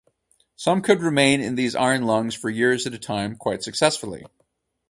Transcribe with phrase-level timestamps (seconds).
[0.55, 4.25] Some could remain in these iron lungs for years at a time quite successfully.